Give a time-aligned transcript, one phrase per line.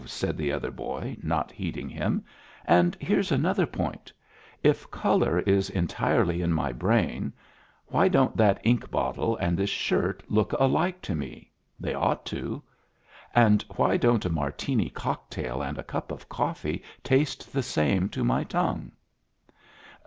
[0.07, 2.25] said the other boy, not heeding him,
[2.65, 4.11] "and here's another point:
[4.63, 7.31] if color is entirely in my brain,
[7.85, 11.51] why don't that ink bottle and this shirt look alike to me?
[11.79, 12.63] They ought to.
[13.35, 18.23] And why don't a Martini cocktail and a cup of coffee taste the same to
[18.23, 18.93] my tongue?"